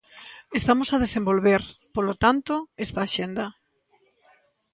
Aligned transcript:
Estamos 0.59 0.89
a 0.91 1.01
desenvolver, 1.05 1.61
polo 1.95 2.13
tanto, 2.23 2.53
esta 2.85 2.99
axenda. 3.03 3.45